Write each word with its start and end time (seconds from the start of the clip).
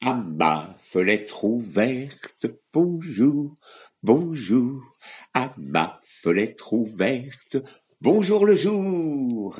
à 0.00 0.14
ma 0.14 0.76
fenêtre 0.78 1.44
ouverte, 1.44 2.46
bonjour, 2.72 3.56
bonjour, 4.02 4.96
à 5.34 5.52
ma 5.56 6.00
fenêtre 6.04 6.72
ouverte, 6.72 7.56
bonjour 8.00 8.46
le 8.46 8.54
jour. 8.54 9.58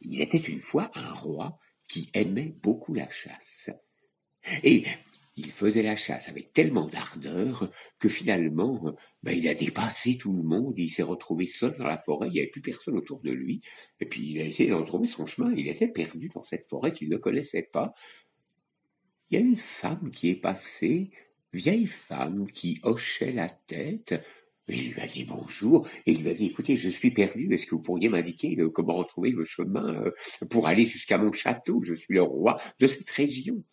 Il 0.00 0.20
était 0.20 0.38
une 0.38 0.60
fois 0.60 0.90
un 0.94 1.12
roi 1.12 1.58
qui 1.88 2.08
aimait 2.14 2.54
beaucoup 2.62 2.94
la 2.94 3.10
chasse. 3.10 3.70
Et 4.62 4.84
il 5.36 5.50
faisait 5.50 5.82
la 5.82 5.96
chasse 5.96 6.28
avec 6.28 6.52
tellement 6.52 6.86
d'ardeur 6.86 7.70
que 7.98 8.08
finalement, 8.08 8.94
ben, 9.22 9.36
il 9.36 9.48
a 9.48 9.54
dépassé 9.54 10.18
tout 10.18 10.32
le 10.32 10.42
monde, 10.42 10.78
il 10.78 10.90
s'est 10.90 11.02
retrouvé 11.02 11.46
seul 11.46 11.74
dans 11.78 11.86
la 11.86 11.98
forêt, 11.98 12.28
il 12.28 12.34
n'y 12.34 12.38
avait 12.40 12.48
plus 12.48 12.60
personne 12.60 12.96
autour 12.96 13.20
de 13.20 13.30
lui, 13.30 13.60
et 13.98 14.06
puis 14.06 14.32
il 14.32 14.40
a 14.40 14.44
essayé 14.44 14.70
d'en 14.70 14.84
trouver 14.84 15.08
son 15.08 15.26
chemin, 15.26 15.52
il 15.56 15.68
était 15.68 15.88
perdu 15.88 16.28
dans 16.28 16.44
cette 16.44 16.68
forêt 16.68 16.92
qu'il 16.92 17.08
ne 17.08 17.16
connaissait 17.16 17.68
pas. 17.72 17.94
Il 19.32 19.36
y 19.36 19.38
a 19.38 19.46
une 19.46 19.56
femme 19.56 20.10
qui 20.10 20.28
est 20.28 20.34
passée, 20.34 21.10
vieille 21.54 21.86
femme 21.86 22.50
qui 22.52 22.78
hochait 22.82 23.32
la 23.32 23.48
tête, 23.48 24.22
il 24.68 24.92
lui 24.92 25.00
a 25.00 25.06
dit 25.06 25.24
bonjour 25.24 25.88
et 26.04 26.12
il 26.12 26.20
lui 26.20 26.28
a 26.28 26.34
dit 26.34 26.48
écoutez, 26.48 26.76
je 26.76 26.90
suis 26.90 27.12
perdu, 27.12 27.50
est-ce 27.50 27.64
que 27.64 27.74
vous 27.74 27.80
pourriez 27.80 28.10
m'indiquer 28.10 28.54
euh, 28.60 28.68
comment 28.68 28.92
retrouver 28.92 29.30
le 29.30 29.44
chemin 29.44 29.94
euh, 29.94 30.10
pour 30.50 30.68
aller 30.68 30.84
jusqu'à 30.84 31.16
mon 31.16 31.32
château? 31.32 31.80
Je 31.80 31.94
suis 31.94 32.12
le 32.12 32.20
roi 32.20 32.60
de 32.78 32.86
cette 32.86 33.08
région. 33.08 33.64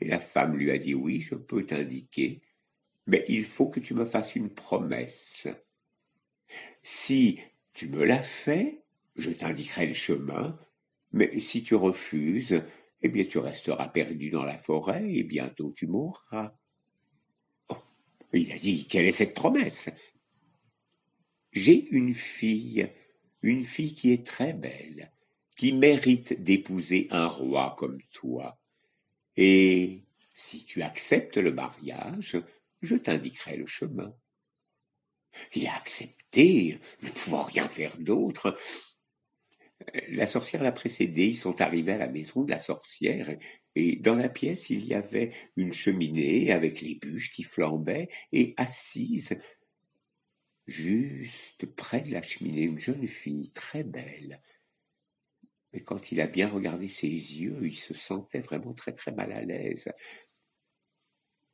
Et 0.00 0.08
la 0.08 0.18
femme 0.18 0.56
lui 0.56 0.72
a 0.72 0.78
dit 0.78 0.94
oui, 0.94 1.20
je 1.20 1.36
peux 1.36 1.64
t'indiquer, 1.64 2.40
mais 3.06 3.24
il 3.28 3.44
faut 3.44 3.68
que 3.68 3.78
tu 3.78 3.94
me 3.94 4.04
fasses 4.04 4.34
une 4.34 4.50
promesse. 4.50 5.46
Si 6.82 7.38
tu 7.72 7.88
me 7.88 8.04
la 8.04 8.20
fais, 8.20 8.82
je 9.14 9.30
t'indiquerai 9.30 9.86
le 9.86 9.94
chemin, 9.94 10.58
mais 11.12 11.38
si 11.38 11.62
tu 11.62 11.76
refuses, 11.76 12.60
eh 13.02 13.08
bien 13.08 13.24
tu 13.24 13.38
resteras 13.38 13.88
perdu 13.88 14.30
dans 14.30 14.44
la 14.44 14.58
forêt 14.58 15.04
et 15.08 15.24
bientôt 15.24 15.72
tu 15.76 15.86
mourras. 15.86 16.52
Oh, 17.68 17.76
il 18.32 18.52
a 18.52 18.58
dit, 18.58 18.86
quelle 18.86 19.06
est 19.06 19.12
cette 19.12 19.34
promesse? 19.34 19.90
J'ai 21.52 21.88
une 21.90 22.14
fille, 22.14 22.90
une 23.42 23.64
fille 23.64 23.94
qui 23.94 24.12
est 24.12 24.26
très 24.26 24.52
belle, 24.52 25.12
qui 25.56 25.72
mérite 25.72 26.42
d'épouser 26.42 27.08
un 27.10 27.26
roi 27.26 27.74
comme 27.78 28.00
toi. 28.12 28.58
Et 29.36 30.04
si 30.34 30.64
tu 30.64 30.82
acceptes 30.82 31.36
le 31.36 31.52
mariage, 31.52 32.36
je 32.82 32.96
t'indiquerai 32.96 33.56
le 33.56 33.66
chemin. 33.66 34.14
Il 35.54 35.66
a 35.66 35.76
accepté, 35.76 36.78
ne 37.02 37.10
pouvant 37.10 37.42
rien 37.42 37.68
faire 37.68 37.96
d'autre. 37.98 38.56
La 40.08 40.26
sorcière 40.26 40.62
l'a 40.62 40.72
précédé, 40.72 41.26
ils 41.26 41.36
sont 41.36 41.60
arrivés 41.60 41.92
à 41.92 41.98
la 41.98 42.08
maison 42.08 42.42
de 42.42 42.50
la 42.50 42.58
sorcière, 42.58 43.36
et 43.74 43.96
dans 43.96 44.14
la 44.14 44.28
pièce 44.28 44.70
il 44.70 44.84
y 44.84 44.94
avait 44.94 45.32
une 45.56 45.72
cheminée 45.72 46.50
avec 46.52 46.80
les 46.80 46.96
bûches 46.96 47.30
qui 47.30 47.44
flambaient, 47.44 48.08
et 48.32 48.54
assise, 48.56 49.38
juste 50.66 51.66
près 51.66 52.00
de 52.00 52.12
la 52.12 52.22
cheminée, 52.22 52.62
une 52.62 52.80
jeune 52.80 53.06
fille 53.06 53.52
très 53.52 53.84
belle, 53.84 54.40
mais 55.72 55.80
quand 55.80 56.12
il 56.12 56.20
a 56.20 56.26
bien 56.26 56.48
regardé 56.48 56.88
ses 56.88 57.06
yeux, 57.06 57.58
il 57.62 57.76
se 57.76 57.94
sentait 57.94 58.40
vraiment 58.40 58.72
très 58.72 58.92
très 58.92 59.12
mal 59.12 59.32
à 59.32 59.42
l'aise. 59.42 59.88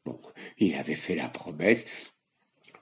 Bon, 0.04 0.20
il 0.58 0.74
avait 0.74 0.94
fait 0.94 1.14
la 1.14 1.28
promesse. 1.28 1.86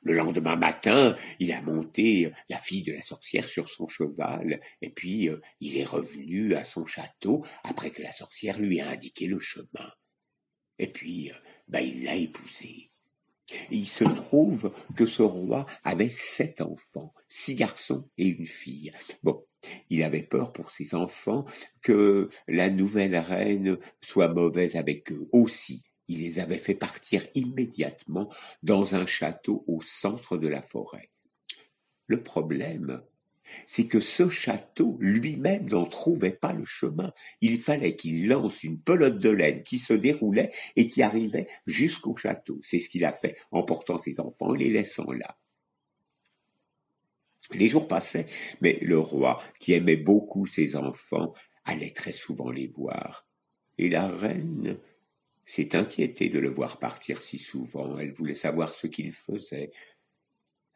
Le 0.02 0.14
lendemain 0.14 0.56
matin, 0.56 1.16
il 1.38 1.52
a 1.52 1.62
monté 1.62 2.32
la 2.48 2.58
fille 2.58 2.82
de 2.82 2.92
la 2.92 3.02
sorcière 3.02 3.48
sur 3.48 3.68
son 3.68 3.86
cheval, 3.86 4.60
et 4.80 4.90
puis 4.90 5.28
euh, 5.28 5.40
il 5.60 5.78
est 5.78 5.84
revenu 5.84 6.54
à 6.54 6.64
son 6.64 6.84
château 6.84 7.44
après 7.62 7.90
que 7.90 8.02
la 8.02 8.12
sorcière 8.12 8.58
lui 8.58 8.80
a 8.80 8.90
indiqué 8.90 9.26
le 9.26 9.38
chemin. 9.38 9.92
Et 10.78 10.88
puis, 10.88 11.30
euh, 11.30 11.34
ben, 11.68 11.80
il 11.80 12.04
l'a 12.04 12.16
épousée. 12.16 12.90
Il 13.70 13.86
se 13.86 14.04
trouve 14.04 14.72
que 14.96 15.06
ce 15.06 15.22
roi 15.22 15.66
avait 15.84 16.10
sept 16.10 16.60
enfants, 16.60 17.14
six 17.28 17.54
garçons 17.54 18.08
et 18.16 18.26
une 18.26 18.46
fille. 18.46 18.92
Bon, 19.22 19.44
il 19.90 20.02
avait 20.02 20.22
peur 20.22 20.52
pour 20.52 20.70
ses 20.70 20.94
enfants 20.94 21.44
que 21.82 22.30
la 22.48 22.70
nouvelle 22.70 23.16
reine 23.16 23.78
soit 24.00 24.28
mauvaise 24.28 24.76
avec 24.76 25.12
eux 25.12 25.28
aussi. 25.32 25.84
Il 26.12 26.20
les 26.20 26.40
avait 26.40 26.58
fait 26.58 26.74
partir 26.74 27.26
immédiatement 27.34 28.30
dans 28.62 28.94
un 28.94 29.06
château 29.06 29.64
au 29.66 29.80
centre 29.80 30.36
de 30.36 30.46
la 30.46 30.60
forêt. 30.60 31.08
Le 32.06 32.22
problème, 32.22 33.00
c'est 33.66 33.86
que 33.86 33.98
ce 33.98 34.28
château 34.28 34.98
lui-même 35.00 35.70
n'en 35.70 35.86
trouvait 35.86 36.32
pas 36.32 36.52
le 36.52 36.66
chemin. 36.66 37.14
Il 37.40 37.58
fallait 37.58 37.96
qu'il 37.96 38.28
lance 38.28 38.62
une 38.62 38.78
pelote 38.78 39.20
de 39.20 39.30
laine 39.30 39.62
qui 39.62 39.78
se 39.78 39.94
déroulait 39.94 40.52
et 40.76 40.86
qui 40.86 41.02
arrivait 41.02 41.48
jusqu'au 41.66 42.14
château. 42.14 42.60
C'est 42.62 42.78
ce 42.78 42.90
qu'il 42.90 43.06
a 43.06 43.12
fait 43.12 43.38
en 43.50 43.62
portant 43.62 43.98
ses 43.98 44.20
enfants 44.20 44.54
et 44.54 44.58
les 44.58 44.70
laissant 44.70 45.10
là. 45.12 45.38
Les 47.54 47.68
jours 47.68 47.88
passaient, 47.88 48.26
mais 48.60 48.78
le 48.82 48.98
roi, 48.98 49.42
qui 49.60 49.72
aimait 49.72 49.96
beaucoup 49.96 50.44
ses 50.44 50.76
enfants, 50.76 51.32
allait 51.64 51.94
très 51.94 52.12
souvent 52.12 52.50
les 52.50 52.66
voir. 52.66 53.26
Et 53.78 53.88
la 53.88 54.08
reine 54.08 54.78
s'est 55.44 55.76
inquiétée 55.76 56.28
de 56.28 56.38
le 56.38 56.50
voir 56.50 56.78
partir 56.78 57.20
si 57.20 57.38
souvent. 57.38 57.98
Elle 57.98 58.12
voulait 58.12 58.34
savoir 58.34 58.74
ce 58.74 58.86
qu'il 58.86 59.12
faisait. 59.12 59.72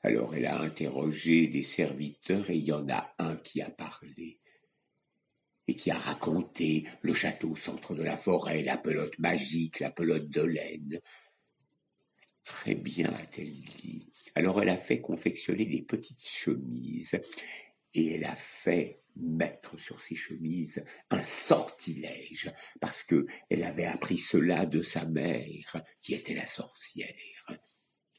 Alors 0.03 0.34
elle 0.34 0.47
a 0.47 0.60
interrogé 0.60 1.47
des 1.49 1.62
serviteurs 1.62 2.50
et 2.50 2.56
il 2.56 2.65
y 2.65 2.72
en 2.72 2.88
a 2.88 3.15
un 3.19 3.37
qui 3.37 3.60
a 3.60 3.71
parlé 3.71 4.38
et 5.69 5.75
qui 5.75 5.91
a 5.91 5.99
raconté 5.99 6.87
le 7.03 7.12
château 7.12 7.50
au 7.50 7.56
centre 7.56 7.94
de 7.94 8.03
la 8.03 8.16
forêt, 8.16 8.62
la 8.62 8.77
pelote 8.77 9.19
magique, 9.19 9.81
la 9.81 9.91
pelote 9.91 10.28
de 10.28 10.43
laine. 10.43 11.00
Très 12.44 12.77
bien, 12.77 13.12
a-t-elle 13.12 13.50
dit. 13.50 14.12
Alors 14.37 14.62
elle 14.62 14.69
a 14.69 14.77
fait 14.77 15.00
confectionner 15.00 15.66
des 15.66 15.83
petites 15.83 16.25
chemises 16.25 17.21
et 17.94 18.15
elle 18.15 18.25
a 18.25 18.37
fait 18.37 19.00
mettre 19.16 19.78
sur 19.78 20.00
ces 20.03 20.15
chemises 20.15 20.84
un 21.10 21.22
sortilège 21.22 22.53
parce 22.81 23.03
que 23.03 23.27
elle 23.50 23.65
avait 23.65 23.87
appris 23.87 24.19
cela 24.19 24.66
de 24.66 24.82
sa 24.82 25.04
mère 25.04 25.82
qui 26.03 26.15
était 26.15 26.34
la 26.34 26.47
sorcière. 26.47 27.15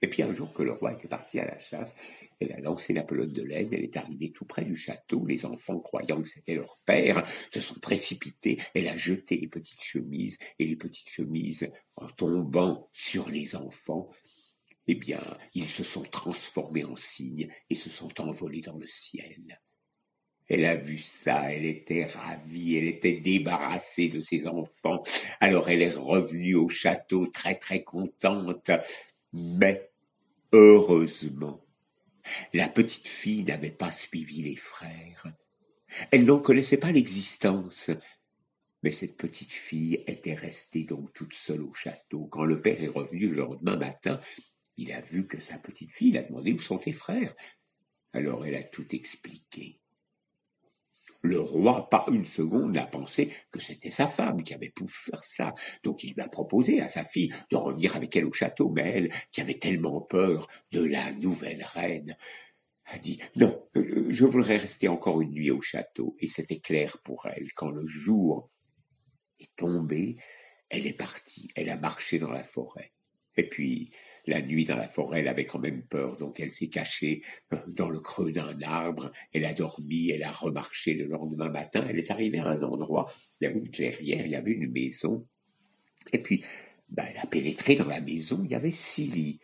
Et 0.02 0.08
puis 0.08 0.22
un 0.22 0.34
jour 0.34 0.54
que 0.54 0.64
le 0.64 0.74
roi 0.74 0.94
était 0.94 1.08
parti 1.08 1.40
à 1.40 1.46
la 1.46 1.58
chasse, 1.58 1.92
elle 2.40 2.54
a 2.54 2.60
lancé 2.60 2.94
la 2.94 3.04
pelote 3.04 3.34
de 3.34 3.42
laine, 3.42 3.70
elle 3.72 3.84
est 3.84 3.98
arrivée 3.98 4.32
tout 4.32 4.46
près 4.46 4.64
du 4.64 4.78
château, 4.78 5.26
les 5.26 5.44
enfants 5.46 5.80
croyant 5.80 6.22
que 6.22 6.30
c'était 6.30 6.56
leur 6.56 6.80
père 6.86 7.26
se 7.52 7.60
sont 7.60 7.80
précipités, 7.80 8.60
elle 8.76 8.88
a 8.90 8.98
jeté 8.98 9.38
les 9.38 9.48
petites 9.48 9.82
chemises, 9.82 10.38
et 10.60 10.68
les 10.68 10.76
petites 10.76 11.10
chemises, 11.10 11.68
en 11.96 12.08
tombant 12.10 12.90
sur 12.94 13.30
les 13.30 13.56
enfants, 13.56 14.12
eh 14.88 14.96
bien, 14.96 15.22
ils 15.54 15.68
se 15.68 15.84
sont 15.84 16.04
transformés 16.04 16.86
en 16.86 16.96
cygnes 16.96 17.50
et 17.70 17.76
se 17.76 17.90
sont 17.90 18.22
envolés 18.22 18.62
dans 18.62 18.78
le 18.78 18.88
ciel. 18.88 19.60
Elle 20.48 20.66
a 20.66 20.76
vu 20.76 20.98
ça, 20.98 21.52
elle 21.52 21.66
était 21.66 22.06
ravie, 22.06 22.78
elle 22.78 22.88
était 22.88 23.20
débarrassée 23.20 24.08
de 24.08 24.22
ses 24.22 24.48
enfants. 24.48 25.04
Alors 25.40 25.70
elle 25.70 25.82
est 25.82 25.92
revenue 25.92 26.56
au 26.56 26.70
château 26.70 27.28
très 27.28 27.56
très 27.56 27.84
contente. 27.84 28.72
Mais, 29.34 29.90
heureusement, 30.54 31.62
la 32.54 32.70
petite 32.70 33.08
fille 33.08 33.44
n'avait 33.44 33.72
pas 33.72 33.92
suivi 33.92 34.42
les 34.42 34.56
frères. 34.56 35.26
Elle 36.12 36.26
n'en 36.26 36.40
connaissait 36.40 36.78
pas 36.78 36.92
l'existence. 36.92 37.92
Mais 38.84 38.92
cette 38.92 39.18
petite 39.18 39.52
fille 39.52 40.04
était 40.08 40.36
restée 40.36 40.84
donc 40.84 41.12
toute 41.14 41.34
seule 41.34 41.62
au 41.62 41.74
château. 41.74 42.26
Quand 42.28 42.46
le 42.46 42.62
père 42.62 42.82
est 42.82 42.88
revenu 42.88 43.28
le 43.28 43.38
lendemain 43.38 43.76
matin, 43.76 44.20
il 44.78 44.92
a 44.94 45.02
vu 45.02 45.26
que 45.28 45.42
sa 45.42 45.58
petite 45.58 45.92
fille 45.92 46.10
il 46.10 46.18
a 46.18 46.24
demandé 46.24 46.54
où 46.54 46.60
sont 46.60 46.78
tes 46.78 46.94
frères. 46.94 47.36
Alors 48.14 48.46
elle 48.46 48.56
a 48.56 48.64
tout 48.64 48.96
expliqué. 48.96 49.82
Le 51.28 51.42
roi, 51.42 51.90
pas 51.90 52.06
une 52.10 52.26
seconde, 52.26 52.74
n'a 52.74 52.86
pensé 52.86 53.34
que 53.52 53.60
c'était 53.60 53.92
sa 53.92 54.08
femme 54.08 54.44
qui 54.44 54.54
avait 54.54 54.70
pu 54.70 54.86
faire 54.88 55.24
ça. 55.24 55.54
Donc 55.84 56.04
il 56.04 56.20
a 56.22 56.30
proposé 56.30 56.82
à 56.82 56.88
sa 56.88 57.04
fille 57.04 57.34
de 57.52 57.58
revenir 57.58 57.98
avec 57.98 58.16
elle 58.16 58.26
au 58.26 58.32
château, 58.32 58.70
mais 58.70 58.90
elle, 58.96 59.14
qui 59.32 59.42
avait 59.42 59.60
tellement 59.60 60.00
peur 60.02 60.48
de 60.72 60.84
la 60.84 61.12
nouvelle 61.12 61.66
reine, 61.74 62.16
a 62.86 62.98
dit 62.98 63.20
non, 63.36 63.62
euh, 63.76 64.06
je 64.10 64.26
voudrais 64.26 64.56
rester 64.56 64.88
encore 64.88 65.22
une 65.22 65.32
nuit 65.32 65.52
au 65.52 65.62
château. 65.62 66.16
Et 66.20 66.28
c'était 66.28 66.60
clair 66.60 66.98
pour 67.04 67.28
elle. 67.28 67.52
Quand 67.54 67.72
le 67.72 67.86
jour 67.86 68.50
est 69.40 69.54
tombé, 69.58 70.16
elle 70.70 70.88
est 70.88 70.98
partie, 70.98 71.50
elle 71.56 71.70
a 71.70 71.78
marché 71.78 72.20
dans 72.20 72.32
la 72.32 72.44
forêt. 72.44 72.94
Et 73.38 73.48
puis, 73.48 73.92
la 74.28 74.42
nuit 74.42 74.66
dans 74.66 74.76
la 74.76 74.90
forêt, 74.90 75.20
elle 75.20 75.28
avait 75.28 75.46
quand 75.46 75.60
même 75.60 75.84
peur, 75.84 76.18
donc 76.18 76.40
elle 76.40 76.52
s'est 76.52 76.68
cachée 76.68 77.24
euh, 77.54 77.58
dans 77.68 77.90
le 77.90 78.00
creux 78.00 78.32
d'un 78.32 78.62
arbre, 78.62 79.12
elle 79.34 79.46
a 79.46 79.54
dormi, 79.54 80.10
elle 80.10 80.24
a 80.24 80.32
remarché 80.32 80.94
le 80.94 81.06
lendemain 81.06 81.50
matin, 81.50 81.86
elle 81.90 81.98
est 81.98 82.12
arrivée 82.12 82.40
à 82.40 82.50
un 82.50 82.62
endroit, 82.62 83.12
il 83.40 83.46
y 83.46 83.48
avait 83.48 83.60
une 83.60 83.70
clairière, 83.70 84.26
il 84.26 84.32
y 84.32 84.36
avait 84.36 84.52
une 84.52 84.72
maison, 84.72 85.26
et 86.12 86.20
puis 86.20 86.44
ben, 86.90 87.06
elle 87.10 87.20
a 87.20 87.26
pénétré 87.26 87.76
dans 87.76 87.88
la 87.88 88.02
maison, 88.02 88.42
il 88.44 88.52
y 88.52 88.56
avait 88.56 88.72
six 88.72 89.08
lits. 89.08 89.40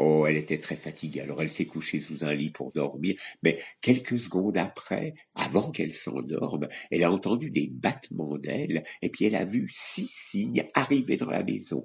Oh, 0.00 0.26
elle 0.28 0.36
était 0.36 0.58
très 0.58 0.76
fatiguée, 0.76 1.22
alors 1.22 1.42
elle 1.42 1.50
s'est 1.50 1.66
couchée 1.66 1.98
sous 1.98 2.24
un 2.24 2.32
lit 2.32 2.50
pour 2.50 2.70
dormir, 2.70 3.16
mais 3.42 3.58
quelques 3.80 4.16
secondes 4.16 4.56
après, 4.56 5.14
avant 5.34 5.72
qu'elle 5.72 5.92
s'endorme, 5.92 6.68
elle 6.92 7.02
a 7.02 7.10
entendu 7.10 7.50
des 7.50 7.66
battements 7.66 8.38
d'ailes, 8.38 8.84
et 9.02 9.08
puis 9.08 9.24
elle 9.24 9.34
a 9.34 9.44
vu 9.44 9.68
six 9.72 10.06
cygnes 10.06 10.68
arriver 10.74 11.16
dans 11.16 11.30
la 11.30 11.42
maison. 11.42 11.84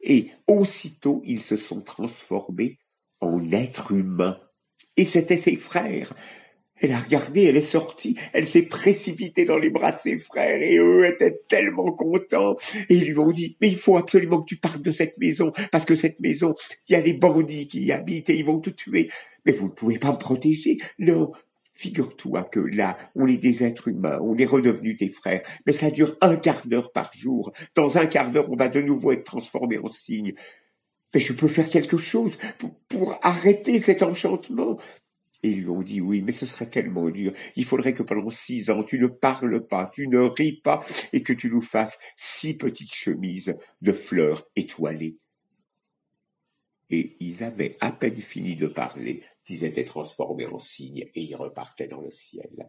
Et 0.00 0.28
aussitôt 0.46 1.22
ils 1.24 1.40
se 1.40 1.56
sont 1.56 1.80
transformés 1.80 2.78
en 3.20 3.50
êtres 3.52 3.92
humains. 3.92 4.38
Et 4.96 5.04
c'étaient 5.04 5.38
ses 5.38 5.56
frères. 5.56 6.14
Elle 6.80 6.92
a 6.92 6.98
regardé, 6.98 7.44
elle 7.44 7.56
est 7.56 7.60
sortie, 7.60 8.16
elle 8.32 8.46
s'est 8.46 8.62
précipitée 8.62 9.44
dans 9.44 9.58
les 9.58 9.70
bras 9.70 9.92
de 9.92 10.00
ses 10.00 10.18
frères 10.18 10.62
et 10.62 10.78
eux 10.78 11.06
étaient 11.06 11.40
tellement 11.48 11.92
contents. 11.92 12.56
Et 12.88 12.94
ils 12.94 13.08
lui 13.10 13.18
ont 13.18 13.32
dit, 13.32 13.56
mais 13.60 13.68
il 13.68 13.76
faut 13.76 13.96
absolument 13.96 14.42
que 14.42 14.48
tu 14.48 14.56
partes 14.56 14.82
de 14.82 14.92
cette 14.92 15.18
maison 15.18 15.52
parce 15.72 15.84
que 15.84 15.96
cette 15.96 16.20
maison, 16.20 16.54
il 16.88 16.92
y 16.92 16.96
a 16.96 17.02
des 17.02 17.14
bandits 17.14 17.66
qui 17.66 17.82
y 17.82 17.92
habitent 17.92 18.30
et 18.30 18.36
ils 18.36 18.44
vont 18.44 18.60
te 18.60 18.70
tuer. 18.70 19.10
Mais 19.44 19.52
vous 19.52 19.66
ne 19.66 19.72
pouvez 19.72 19.98
pas 19.98 20.12
me 20.12 20.18
protéger. 20.18 20.78
Non. 20.98 21.32
Figure-toi 21.78 22.42
que 22.42 22.58
là, 22.58 22.98
on 23.14 23.28
est 23.28 23.36
des 23.36 23.62
êtres 23.62 23.86
humains, 23.86 24.18
on 24.20 24.36
est 24.36 24.44
redevenus 24.44 24.96
tes 24.96 25.10
frères, 25.10 25.42
mais 25.64 25.72
ça 25.72 25.92
dure 25.92 26.16
un 26.20 26.34
quart 26.34 26.66
d'heure 26.66 26.90
par 26.90 27.12
jour. 27.14 27.52
Dans 27.76 27.98
un 27.98 28.06
quart 28.06 28.32
d'heure, 28.32 28.50
on 28.50 28.56
va 28.56 28.66
de 28.66 28.80
nouveau 28.80 29.12
être 29.12 29.22
transformé 29.22 29.78
en 29.78 29.86
cygne. 29.86 30.34
Mais 31.14 31.20
je 31.20 31.32
peux 31.32 31.46
faire 31.46 31.68
quelque 31.68 31.96
chose 31.96 32.36
pour, 32.58 32.74
pour 32.88 33.16
arrêter 33.22 33.78
cet 33.78 34.02
enchantement. 34.02 34.76
Et 35.44 35.50
ils 35.50 35.60
lui 35.60 35.68
ont 35.68 35.82
dit 35.82 36.00
oui, 36.00 36.20
mais 36.20 36.32
ce 36.32 36.46
serait 36.46 36.68
tellement 36.68 37.10
dur. 37.10 37.32
Il 37.54 37.64
faudrait 37.64 37.94
que 37.94 38.02
pendant 38.02 38.30
six 38.30 38.70
ans, 38.70 38.82
tu 38.82 38.98
ne 38.98 39.06
parles 39.06 39.64
pas, 39.64 39.88
tu 39.94 40.08
ne 40.08 40.18
ris 40.18 40.60
pas, 40.60 40.84
et 41.12 41.22
que 41.22 41.32
tu 41.32 41.48
nous 41.48 41.62
fasses 41.62 41.96
six 42.16 42.58
petites 42.58 42.92
chemises 42.92 43.54
de 43.82 43.92
fleurs 43.92 44.48
étoilées. 44.56 45.16
Et 46.90 47.16
ils 47.20 47.44
avaient 47.44 47.76
à 47.80 47.92
peine 47.92 48.20
fini 48.20 48.56
de 48.56 48.66
parler 48.66 49.22
qu'ils 49.44 49.64
étaient 49.64 49.84
transformés 49.84 50.46
en 50.46 50.58
cygnes 50.58 51.08
et 51.14 51.22
ils 51.22 51.36
repartaient 51.36 51.88
dans 51.88 52.00
le 52.00 52.10
ciel. 52.10 52.68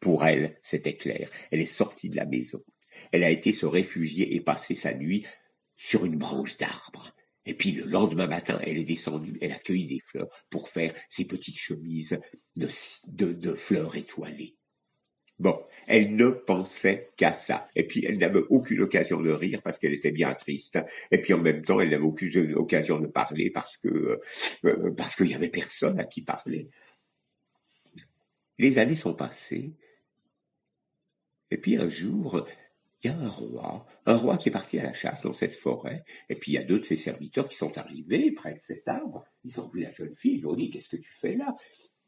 Pour 0.00 0.24
elle, 0.24 0.58
c'était 0.62 0.96
clair. 0.96 1.28
Elle 1.50 1.60
est 1.60 1.66
sortie 1.66 2.08
de 2.08 2.16
la 2.16 2.26
maison. 2.26 2.62
Elle 3.10 3.24
a 3.24 3.30
été 3.30 3.52
se 3.52 3.66
réfugier 3.66 4.34
et 4.34 4.40
passer 4.40 4.74
sa 4.74 4.94
nuit 4.94 5.26
sur 5.76 6.04
une 6.04 6.16
branche 6.16 6.56
d'arbre. 6.58 7.14
Et 7.44 7.54
puis 7.54 7.72
le 7.72 7.84
lendemain 7.84 8.28
matin, 8.28 8.60
elle 8.62 8.78
est 8.78 8.84
descendue, 8.84 9.38
elle 9.40 9.52
a 9.52 9.58
cueilli 9.58 9.86
des 9.86 10.00
fleurs 10.00 10.28
pour 10.48 10.68
faire 10.68 10.94
ses 11.08 11.24
petites 11.24 11.58
chemises 11.58 12.18
de, 12.54 13.32
de, 13.32 13.54
fleurs 13.54 13.96
étoilées. 13.96 14.56
Bon, 15.42 15.60
elle 15.88 16.14
ne 16.14 16.28
pensait 16.28 17.10
qu'à 17.16 17.32
ça. 17.32 17.68
Et 17.74 17.84
puis 17.84 18.04
elle 18.06 18.18
n'avait 18.18 18.44
aucune 18.48 18.80
occasion 18.80 19.20
de 19.20 19.32
rire 19.32 19.60
parce 19.60 19.76
qu'elle 19.76 19.92
était 19.92 20.12
bien 20.12 20.34
triste. 20.34 20.78
Et 21.10 21.20
puis 21.20 21.34
en 21.34 21.38
même 21.38 21.64
temps, 21.64 21.80
elle 21.80 21.90
n'avait 21.90 22.04
aucune 22.04 22.54
occasion 22.54 23.00
de 23.00 23.08
parler 23.08 23.52
euh, 23.86 24.20
euh, 24.64 24.94
parce 24.96 25.16
qu'il 25.16 25.26
y 25.26 25.34
avait 25.34 25.48
personne 25.48 25.98
à 25.98 26.04
qui 26.04 26.22
parler. 26.22 26.70
Les 28.60 28.78
années 28.78 28.94
sont 28.94 29.14
passées. 29.14 29.72
Et 31.50 31.56
puis 31.56 31.76
un 31.76 31.88
jour, 31.88 32.46
il 33.02 33.10
y 33.10 33.12
a 33.12 33.16
un 33.16 33.28
roi, 33.28 33.84
un 34.06 34.14
roi 34.14 34.36
qui 34.36 34.48
est 34.48 34.52
parti 34.52 34.78
à 34.78 34.84
la 34.84 34.94
chasse 34.94 35.22
dans 35.22 35.32
cette 35.32 35.56
forêt, 35.56 36.04
et 36.28 36.36
puis 36.36 36.52
il 36.52 36.54
y 36.54 36.58
a 36.58 36.62
deux 36.62 36.78
de 36.78 36.84
ses 36.84 36.94
serviteurs 36.94 37.48
qui 37.48 37.56
sont 37.56 37.76
arrivés 37.76 38.30
près 38.30 38.54
de 38.54 38.60
cet 38.60 38.86
arbre. 38.86 39.24
Ils 39.42 39.58
ont 39.58 39.66
vu 39.66 39.80
la 39.80 39.90
jeune 39.90 40.14
fille, 40.14 40.38
ils 40.38 40.46
ont 40.46 40.54
dit 40.54 40.70
Qu'est-ce 40.70 40.88
que 40.88 41.02
tu 41.02 41.12
fais 41.20 41.34
là? 41.34 41.56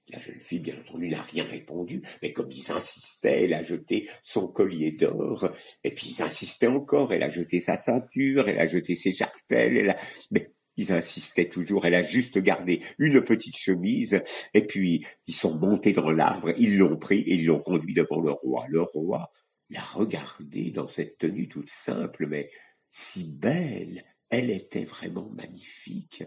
La 0.09 0.19
jeune 0.19 0.39
fille, 0.39 0.61
bien 0.61 0.79
entendu, 0.79 1.09
n'a 1.09 1.23
rien 1.23 1.45
répondu, 1.45 2.03
mais 2.23 2.33
comme 2.33 2.51
ils 2.53 2.71
insistaient, 2.71 3.45
elle 3.45 3.55
a 3.55 3.63
jeté 3.63 4.09
son 4.23 4.49
collier 4.49 4.93
d'or, 4.93 5.51
et 5.83 5.93
puis 5.93 6.15
ils 6.17 6.23
insistaient 6.23 6.67
encore, 6.67 7.13
elle 7.13 7.23
a 7.23 7.31
jeté 7.31 7.61
sa 7.61 7.79
ceinture, 7.79 8.49
elle 8.49 8.59
a 8.59 8.67
jeté 8.67 8.97
ses 8.97 9.15
jartelles, 9.15 9.79
elle 9.79 9.91
a... 9.91 9.97
mais 10.31 10.53
ils 10.77 10.93
insistaient 10.93 11.49
toujours, 11.49 11.87
elle 11.87 11.95
a 11.95 12.03
juste 12.03 12.39
gardé 12.39 12.83
une 12.99 13.23
petite 13.23 13.57
chemise, 13.57 14.21
et 14.53 14.67
puis 14.67 15.07
ils 15.27 15.35
sont 15.35 15.57
montés 15.57 15.93
dans 15.93 16.11
l'arbre, 16.11 16.53
ils 16.59 16.77
l'ont 16.77 16.99
pris 16.99 17.21
et 17.21 17.35
ils 17.35 17.47
l'ont 17.47 17.61
conduit 17.61 17.95
devant 17.95 18.21
le 18.21 18.33
roi. 18.33 18.67
Le 18.69 18.83
roi 18.83 19.31
la 19.71 19.81
regarder 19.81 20.71
dans 20.71 20.89
cette 20.89 21.19
tenue 21.19 21.49
toute 21.49 21.71
simple, 21.71 22.27
mais 22.27 22.51
si 22.91 23.31
belle, 23.31 24.05
elle 24.31 24.51
était 24.51 24.85
vraiment 24.85 25.29
magnifique. 25.31 26.25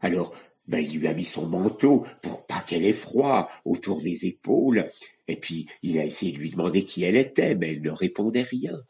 Alors, 0.00 0.34
ben, 0.66 0.78
il 0.78 0.98
lui 0.98 1.06
a 1.08 1.14
mis 1.14 1.24
son 1.24 1.46
manteau 1.46 2.06
pour 2.22 2.46
pas 2.46 2.60
qu'elle 2.60 2.84
ait 2.84 2.92
froid 2.92 3.50
autour 3.64 4.00
des 4.00 4.26
épaules, 4.26 4.90
et 5.28 5.36
puis 5.36 5.68
il 5.82 5.98
a 5.98 6.04
essayé 6.04 6.32
de 6.32 6.38
lui 6.38 6.50
demander 6.50 6.84
qui 6.84 7.04
elle 7.04 7.16
était, 7.16 7.54
mais 7.54 7.70
elle 7.70 7.82
ne 7.82 7.90
répondait 7.90 8.42
rien. 8.42 8.82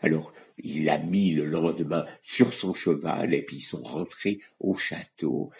Alors, 0.00 0.32
il 0.58 0.84
l'a 0.84 0.98
mis 0.98 1.32
le 1.32 1.44
lendemain 1.44 2.04
sur 2.22 2.52
son 2.52 2.74
cheval, 2.74 3.34
et 3.34 3.42
puis 3.42 3.58
ils 3.58 3.62
sont 3.62 3.82
rentrés 3.82 4.40
au 4.58 4.76
château. 4.76 5.50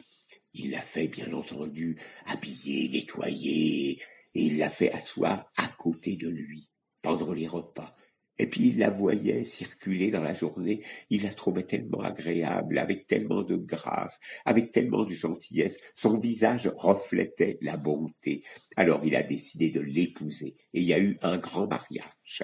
Il 0.55 0.73
l'a 0.73 0.83
fait, 0.83 1.07
bien 1.07 1.33
entendu, 1.33 1.99
habiller, 2.27 2.89
nettoyer, 2.89 4.01
et 4.35 4.43
il 4.43 4.59
l'a 4.59 4.71
fait 4.71 4.91
asseoir 4.93 5.51
à 5.57 5.69
côté 5.69 6.17
de 6.17 6.29
lui 6.29 6.71
pendant 7.01 7.33
les 7.33 7.47
repas. 7.47 7.97
Et 8.39 8.47
puis 8.47 8.69
il 8.69 8.79
la 8.79 8.91
voyait 8.91 9.45
circuler 9.45 10.11
dans 10.11 10.23
la 10.23 10.35
journée, 10.35 10.83
il 11.11 11.23
la 11.25 11.35
trouvait 11.35 11.65
tellement 11.65 12.01
agréable, 12.01 12.79
avec 12.79 13.07
tellement 13.07 13.43
de 13.43 13.57
grâce, 13.57 14.19
avec 14.45 14.73
tellement 14.73 15.05
de 15.05 15.13
gentillesse, 15.13 15.79
son 15.95 16.19
visage 16.19 16.71
reflétait 16.77 17.59
la 17.61 17.77
bonté. 17.77 18.43
Alors 18.77 19.05
il 19.05 19.15
a 19.17 19.23
décidé 19.23 19.71
de 19.71 19.81
l'épouser, 19.81 20.57
et 20.73 20.81
il 20.81 20.85
y 20.85 20.95
a 20.95 20.99
eu 20.99 21.19
un 21.23 21.39
grand 21.39 21.67
mariage. 21.67 22.43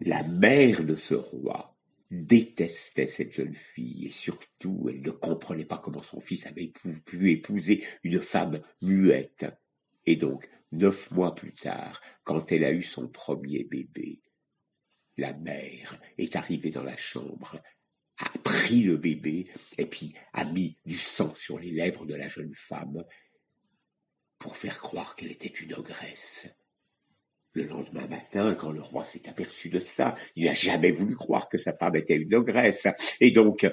La 0.00 0.22
mère 0.22 0.82
de 0.84 0.96
ce 0.96 1.14
roi 1.14 1.76
détestait 2.10 3.06
cette 3.06 3.32
jeune 3.32 3.54
fille, 3.54 4.06
et 4.06 4.10
surtout 4.10 4.88
elle 4.88 5.02
ne 5.02 5.10
comprenait 5.10 5.64
pas 5.64 5.78
comment 5.78 6.02
son 6.02 6.20
fils 6.20 6.46
avait 6.46 6.72
pu 7.04 7.30
épouser 7.30 7.84
une 8.02 8.20
femme 8.20 8.60
muette. 8.82 9.46
Et 10.06 10.16
donc, 10.16 10.48
Neuf 10.72 11.10
mois 11.10 11.34
plus 11.34 11.52
tard, 11.52 12.00
quand 12.24 12.52
elle 12.52 12.64
a 12.64 12.70
eu 12.70 12.82
son 12.82 13.08
premier 13.08 13.64
bébé, 13.64 14.22
la 15.16 15.32
mère 15.32 16.00
est 16.16 16.36
arrivée 16.36 16.70
dans 16.70 16.84
la 16.84 16.96
chambre, 16.96 17.60
a 18.18 18.30
pris 18.44 18.82
le 18.82 18.96
bébé 18.96 19.48
et 19.78 19.86
puis 19.86 20.14
a 20.32 20.44
mis 20.44 20.78
du 20.84 20.96
sang 20.96 21.34
sur 21.34 21.58
les 21.58 21.70
lèvres 21.70 22.06
de 22.06 22.14
la 22.14 22.28
jeune 22.28 22.54
femme 22.54 23.04
pour 24.38 24.56
faire 24.56 24.80
croire 24.80 25.16
qu'elle 25.16 25.32
était 25.32 25.48
une 25.48 25.74
ogresse. 25.74 26.48
Le 27.52 27.64
lendemain 27.64 28.06
matin, 28.06 28.54
quand 28.54 28.70
le 28.70 28.80
roi 28.80 29.04
s'est 29.04 29.28
aperçu 29.28 29.70
de 29.70 29.80
ça, 29.80 30.16
il 30.36 30.44
n'a 30.44 30.54
jamais 30.54 30.92
voulu 30.92 31.16
croire 31.16 31.48
que 31.48 31.58
sa 31.58 31.76
femme 31.76 31.96
était 31.96 32.16
une 32.16 32.34
ogresse. 32.34 32.86
Et 33.20 33.32
donc, 33.32 33.66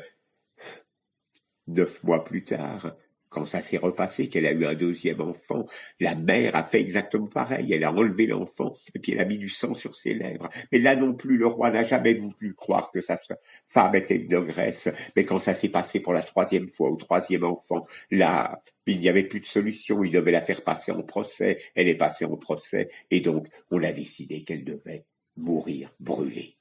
neuf 1.67 2.03
mois 2.03 2.23
plus 2.23 2.44
tard, 2.44 2.97
quand 3.29 3.45
ça 3.45 3.62
s'est 3.62 3.77
repassé, 3.77 4.29
qu'elle 4.29 4.45
a 4.45 4.51
eu 4.51 4.65
un 4.65 4.75
deuxième 4.75 5.21
enfant, 5.21 5.65
la 6.00 6.15
mère 6.15 6.56
a 6.56 6.63
fait 6.63 6.81
exactement 6.81 7.27
pareil. 7.27 7.74
Elle 7.74 7.83
a 7.83 7.91
enlevé 7.91 8.27
l'enfant 8.27 8.75
et 8.95 9.00
puis 9.00 9.12
elle 9.12 9.19
a 9.19 9.25
mis 9.25 9.38
du 9.38 9.50
sang 9.50 9.74
sur 9.74 9.95
ses 9.95 10.13
lèvres. 10.13 10.50
Mais 10.71 10.79
là 10.79 10.95
non 10.95 11.13
plus, 11.13 11.38
le 11.38 11.47
roi 11.47 11.71
n'a 11.71 11.83
jamais 11.83 12.13
voulu 12.13 12.53
croire 12.53 12.91
que 12.91 13.01
sa 13.01 13.19
femme 13.68 13.95
était 13.95 14.15
une 14.15 14.35
ogresse. 14.35 14.90
Mais 15.16 15.25
quand 15.25 15.40
ça 15.40 15.54
s'est 15.54 15.69
passé 15.69 15.99
pour 15.99 16.13
la 16.13 16.23
troisième 16.23 16.68
fois, 16.68 16.90
au 16.90 16.95
troisième 16.95 17.44
enfant, 17.44 17.85
là, 18.11 18.61
il 18.85 18.99
n'y 18.99 19.09
avait 19.09 19.23
plus 19.23 19.42
de 19.42 19.45
solution. 19.45 20.04
Il 20.04 20.11
devait 20.11 20.31
la 20.31 20.42
faire 20.42 20.63
passer 20.63 20.92
en 20.92 21.04
procès. 21.04 21.59
Elle 21.75 21.87
est 21.90 21.95
passée 21.95 22.25
en 22.25 22.37
procès 22.37 22.90
et 23.11 23.19
donc 23.19 23.47
on 23.71 23.83
a 23.83 23.92
décidé 23.92 24.44
qu'elle 24.44 24.63
devait 24.63 25.06
mourir 25.35 25.94
brûlée. 25.99 26.56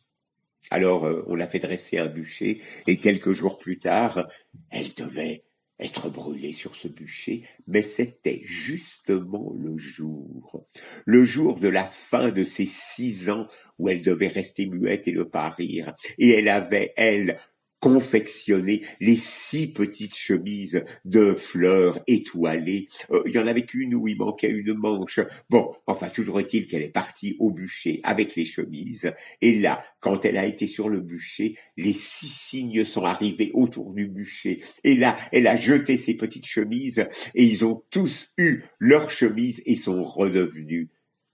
Alors 0.70 1.06
euh, 1.06 1.24
on 1.28 1.34
l'a 1.34 1.46
fait 1.46 1.58
dresser 1.58 1.98
un 1.98 2.06
bûcher 2.06 2.60
et 2.86 2.96
quelques 2.96 3.32
jours 3.32 3.58
plus 3.58 3.78
tard, 3.78 4.26
elle 4.70 4.92
devait 4.94 5.44
être 5.78 6.08
brûlée 6.08 6.52
sur 6.52 6.74
ce 6.76 6.88
bûcher, 6.88 7.44
mais 7.66 7.82
c'était 7.82 8.40
justement 8.44 9.52
le 9.54 9.76
jour, 9.76 10.66
le 11.04 11.24
jour 11.24 11.58
de 11.58 11.68
la 11.68 11.84
fin 11.84 12.30
de 12.30 12.44
ses 12.44 12.66
six 12.66 13.28
ans 13.28 13.46
où 13.78 13.88
elle 13.88 14.02
devait 14.02 14.28
rester 14.28 14.66
muette 14.66 15.06
et 15.06 15.12
ne 15.12 15.22
pas 15.22 15.50
rire, 15.50 15.94
et 16.18 16.30
elle 16.30 16.48
avait, 16.48 16.92
elle, 16.96 17.38
confectionner 17.86 18.82
les 19.00 19.14
six 19.14 19.68
petites 19.68 20.16
chemises 20.16 20.82
de 21.04 21.34
fleurs 21.34 22.00
étoilées. 22.08 22.88
Euh, 23.12 23.22
il 23.26 23.32
y 23.32 23.38
en 23.38 23.46
avait 23.46 23.62
qu'une 23.62 23.94
où 23.94 24.08
il 24.08 24.18
manquait 24.18 24.50
une 24.50 24.74
manche. 24.74 25.20
Bon, 25.50 25.72
enfin, 25.86 26.08
toujours 26.08 26.40
est-il 26.40 26.66
qu'elle 26.66 26.82
est 26.82 26.88
partie 26.88 27.36
au 27.38 27.52
bûcher 27.52 28.00
avec 28.02 28.34
les 28.34 28.44
chemises. 28.44 29.12
Et 29.40 29.60
là, 29.60 29.84
quand 30.00 30.24
elle 30.24 30.36
a 30.36 30.46
été 30.46 30.66
sur 30.66 30.88
le 30.88 31.00
bûcher, 31.00 31.56
les 31.76 31.92
six 31.92 32.28
cygnes 32.28 32.84
sont 32.84 33.04
arrivés 33.04 33.52
autour 33.54 33.92
du 33.92 34.08
bûcher. 34.08 34.64
Et 34.82 34.96
là, 34.96 35.16
elle 35.30 35.46
a 35.46 35.54
jeté 35.54 35.96
ses 35.96 36.16
petites 36.16 36.46
chemises 36.46 37.06
et 37.36 37.44
ils 37.44 37.64
ont 37.64 37.84
tous 37.90 38.32
eu 38.36 38.62
leurs 38.80 39.12
chemises 39.12 39.62
et 39.64 39.76
sont 39.76 40.02
redevenus 40.02 40.88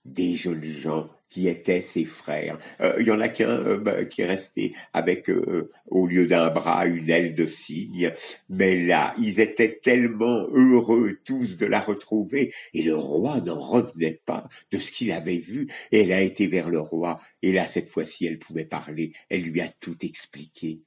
des 0.05 0.35
jeunes 0.35 0.65
gens 0.65 1.09
qui 1.33 1.49
étaient 1.49 1.81
ses 1.81 2.05
frères. 2.05 2.59
Euh, 2.83 2.95
il 3.01 3.07
y 3.07 3.11
en 3.11 3.21
a 3.21 3.31
qu'un 3.31 3.65
euh, 3.67 3.79
bah, 3.79 4.05
qui 4.05 4.21
est 4.21 4.27
resté 4.27 4.75
avec, 4.93 5.31
euh, 5.31 5.71
au 5.87 6.07
lieu 6.07 6.27
d'un 6.27 6.51
bras, 6.51 6.85
une 6.85 7.09
aile 7.09 7.35
de 7.35 7.47
cygne. 7.47 8.13
Mais 8.51 8.85
là, 8.85 9.15
ils 9.19 9.41
étaient 9.41 9.81
tellement 9.83 10.47
heureux 10.53 11.19
tous 11.25 11.57
de 11.57 11.65
la 11.65 11.81
retrouver, 11.81 12.53
et 12.75 12.83
le 12.83 12.95
roi 12.95 13.41
n'en 13.41 13.59
revenait 13.59 14.21
pas 14.27 14.47
de 14.73 14.79
ce 14.79 14.93
qu'il 14.93 15.11
avait 15.11 15.39
vu. 15.39 15.69
Et 15.91 16.03
elle 16.03 16.13
a 16.13 16.21
été 16.21 16.49
vers 16.49 16.69
le 16.69 16.81
roi, 16.81 17.19
et 17.41 17.53
là, 17.53 17.67
cette 17.67 17.89
fois-ci, 17.89 18.27
elle 18.27 18.39
pouvait 18.39 18.67
parler. 18.67 19.13
Elle 19.31 19.45
lui 19.45 19.63
a 19.63 19.69
tout 19.69 19.97
expliqué. 20.05 20.83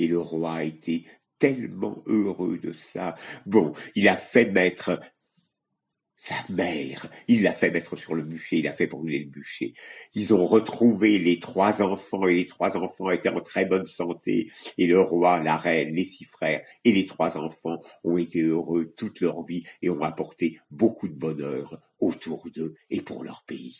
Et 0.00 0.08
le 0.08 0.18
roi 0.18 0.54
a 0.54 0.64
été 0.64 1.04
tellement 1.38 2.02
heureux 2.06 2.58
de 2.58 2.72
ça. 2.72 3.14
Bon, 3.46 3.72
il 3.94 4.08
a 4.08 4.16
fait 4.16 4.50
mettre 4.50 4.98
sa 6.18 6.34
mère, 6.48 7.08
il 7.28 7.42
l'a 7.42 7.52
fait 7.52 7.70
mettre 7.70 7.96
sur 7.96 8.14
le 8.14 8.24
bûcher, 8.24 8.58
il 8.58 8.66
a 8.66 8.72
fait 8.72 8.88
brûler 8.88 9.20
le 9.20 9.30
bûcher. 9.30 9.72
Ils 10.14 10.34
ont 10.34 10.44
retrouvé 10.46 11.18
les 11.18 11.38
trois 11.38 11.80
enfants 11.80 12.26
et 12.26 12.34
les 12.34 12.46
trois 12.46 12.76
enfants 12.76 13.10
étaient 13.10 13.28
en 13.28 13.40
très 13.40 13.66
bonne 13.66 13.86
santé 13.86 14.50
et 14.76 14.86
le 14.86 15.00
roi, 15.00 15.40
la 15.42 15.56
reine, 15.56 15.94
les 15.94 16.04
six 16.04 16.24
frères 16.24 16.62
et 16.84 16.92
les 16.92 17.06
trois 17.06 17.38
enfants 17.38 17.80
ont 18.02 18.18
été 18.18 18.40
heureux 18.40 18.92
toute 18.96 19.20
leur 19.20 19.44
vie 19.44 19.62
et 19.80 19.90
ont 19.90 20.02
apporté 20.02 20.60
beaucoup 20.72 21.06
de 21.06 21.14
bonheur 21.14 21.80
autour 22.00 22.48
d'eux 22.50 22.74
et 22.90 23.00
pour 23.00 23.22
leur 23.22 23.44
pays. 23.44 23.76